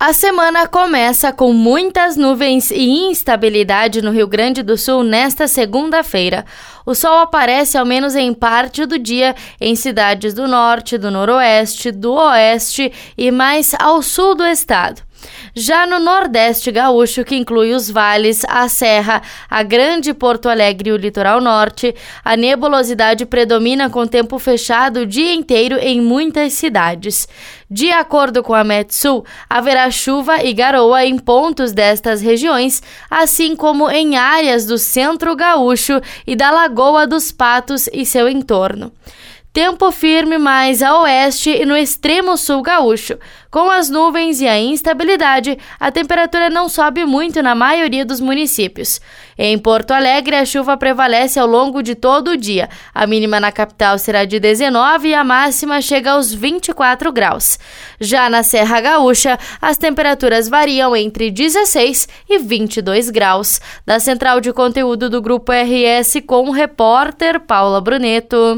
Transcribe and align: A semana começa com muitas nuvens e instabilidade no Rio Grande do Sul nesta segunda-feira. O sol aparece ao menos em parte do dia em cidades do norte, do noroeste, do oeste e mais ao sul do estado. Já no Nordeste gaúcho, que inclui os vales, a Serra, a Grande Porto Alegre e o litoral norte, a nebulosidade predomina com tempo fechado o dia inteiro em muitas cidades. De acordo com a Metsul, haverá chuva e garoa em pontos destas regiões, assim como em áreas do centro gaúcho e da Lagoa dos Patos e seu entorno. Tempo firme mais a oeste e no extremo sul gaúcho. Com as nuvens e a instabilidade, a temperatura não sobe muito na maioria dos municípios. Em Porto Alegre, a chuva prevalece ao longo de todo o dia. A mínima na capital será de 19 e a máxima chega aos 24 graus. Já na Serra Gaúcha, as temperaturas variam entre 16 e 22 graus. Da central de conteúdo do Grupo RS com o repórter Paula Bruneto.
A 0.00 0.12
semana 0.12 0.68
começa 0.68 1.32
com 1.32 1.52
muitas 1.52 2.16
nuvens 2.16 2.70
e 2.70 3.10
instabilidade 3.10 4.00
no 4.00 4.12
Rio 4.12 4.28
Grande 4.28 4.62
do 4.62 4.78
Sul 4.78 5.02
nesta 5.02 5.48
segunda-feira. 5.48 6.46
O 6.86 6.94
sol 6.94 7.18
aparece 7.18 7.76
ao 7.76 7.84
menos 7.84 8.14
em 8.14 8.32
parte 8.32 8.86
do 8.86 8.96
dia 8.96 9.34
em 9.60 9.74
cidades 9.74 10.32
do 10.34 10.46
norte, 10.46 10.96
do 10.96 11.10
noroeste, 11.10 11.90
do 11.90 12.12
oeste 12.12 12.92
e 13.16 13.32
mais 13.32 13.74
ao 13.76 14.00
sul 14.00 14.36
do 14.36 14.46
estado. 14.46 15.02
Já 15.54 15.86
no 15.86 15.98
Nordeste 15.98 16.70
gaúcho, 16.70 17.24
que 17.24 17.36
inclui 17.36 17.72
os 17.74 17.90
vales, 17.90 18.44
a 18.48 18.68
Serra, 18.68 19.22
a 19.48 19.62
Grande 19.62 20.14
Porto 20.14 20.48
Alegre 20.48 20.90
e 20.90 20.92
o 20.92 20.96
litoral 20.96 21.40
norte, 21.40 21.94
a 22.24 22.36
nebulosidade 22.36 23.26
predomina 23.26 23.90
com 23.90 24.06
tempo 24.06 24.38
fechado 24.38 25.00
o 25.00 25.06
dia 25.06 25.32
inteiro 25.32 25.76
em 25.78 26.00
muitas 26.00 26.52
cidades. 26.52 27.26
De 27.70 27.90
acordo 27.90 28.42
com 28.42 28.54
a 28.54 28.64
Metsul, 28.64 29.24
haverá 29.48 29.90
chuva 29.90 30.42
e 30.42 30.52
garoa 30.54 31.04
em 31.04 31.18
pontos 31.18 31.72
destas 31.72 32.22
regiões, 32.22 32.82
assim 33.10 33.54
como 33.54 33.90
em 33.90 34.16
áreas 34.16 34.64
do 34.64 34.78
centro 34.78 35.36
gaúcho 35.36 36.00
e 36.26 36.34
da 36.34 36.50
Lagoa 36.50 37.06
dos 37.06 37.30
Patos 37.30 37.88
e 37.92 38.06
seu 38.06 38.28
entorno. 38.28 38.92
Tempo 39.52 39.90
firme 39.90 40.38
mais 40.38 40.82
a 40.82 41.00
oeste 41.00 41.50
e 41.50 41.64
no 41.64 41.76
extremo 41.76 42.36
sul 42.36 42.62
gaúcho. 42.62 43.18
Com 43.50 43.70
as 43.70 43.88
nuvens 43.88 44.42
e 44.42 44.46
a 44.46 44.58
instabilidade, 44.60 45.58
a 45.80 45.90
temperatura 45.90 46.50
não 46.50 46.68
sobe 46.68 47.06
muito 47.06 47.42
na 47.42 47.54
maioria 47.54 48.04
dos 48.04 48.20
municípios. 48.20 49.00
Em 49.38 49.58
Porto 49.58 49.92
Alegre, 49.92 50.36
a 50.36 50.44
chuva 50.44 50.76
prevalece 50.76 51.40
ao 51.40 51.46
longo 51.46 51.82
de 51.82 51.94
todo 51.94 52.32
o 52.32 52.36
dia. 52.36 52.68
A 52.94 53.06
mínima 53.06 53.40
na 53.40 53.50
capital 53.50 53.98
será 53.98 54.26
de 54.26 54.38
19 54.38 55.08
e 55.08 55.14
a 55.14 55.24
máxima 55.24 55.80
chega 55.80 56.12
aos 56.12 56.32
24 56.32 57.10
graus. 57.10 57.58
Já 57.98 58.28
na 58.28 58.42
Serra 58.42 58.80
Gaúcha, 58.82 59.38
as 59.62 59.78
temperaturas 59.78 60.46
variam 60.46 60.94
entre 60.94 61.30
16 61.30 62.06
e 62.28 62.38
22 62.38 63.08
graus. 63.08 63.60
Da 63.84 63.98
central 63.98 64.40
de 64.40 64.52
conteúdo 64.52 65.08
do 65.08 65.22
Grupo 65.22 65.52
RS 65.52 66.20
com 66.26 66.48
o 66.48 66.52
repórter 66.52 67.40
Paula 67.40 67.80
Bruneto. 67.80 68.56